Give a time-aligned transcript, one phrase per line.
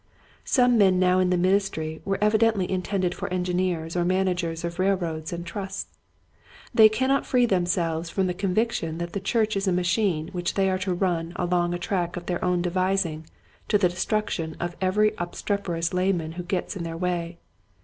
[0.45, 5.31] Some men now in the ministry were evidently intended for engineers or managers of railroads
[5.31, 5.95] and trusts.
[6.73, 10.71] They cannot free themselves from the conviction that the church is a machine which they
[10.71, 13.27] are to run along a track of their own devising
[13.67, 17.37] to the destruction of every obstreperous layman who gets in their way.